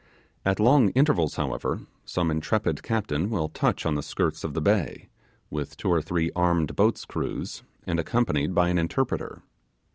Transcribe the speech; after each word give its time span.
At 0.43 0.59
long 0.59 0.89
intervals, 0.93 1.35
however, 1.35 1.81
some 2.05 2.31
intrepid 2.31 2.81
captain 2.81 3.29
will 3.29 3.49
touch 3.49 3.85
on 3.85 3.93
the 3.93 4.01
skirts 4.01 4.43
of 4.43 4.55
the 4.55 4.59
bay, 4.59 5.09
with 5.51 5.77
two 5.77 5.89
or 5.89 6.01
three 6.01 6.31
armed 6.35 6.75
boats' 6.75 7.05
crews 7.05 7.61
and 7.85 7.99
accompanied 7.99 8.55
by 8.55 8.69
interpreters. 8.69 9.41